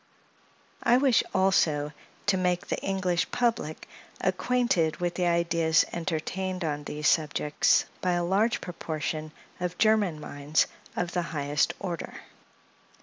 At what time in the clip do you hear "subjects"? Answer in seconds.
7.07-7.85